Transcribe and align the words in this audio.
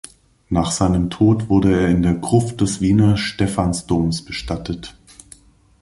Nach 0.49 0.71
seinem 0.71 1.11
Tod 1.11 1.47
wurde 1.47 1.79
er 1.79 1.89
in 1.89 2.01
der 2.01 2.15
Gruft 2.15 2.59
des 2.59 2.81
Wiener 2.81 3.17
Stephansdomes 3.17 4.25
bestattet. 4.25 4.97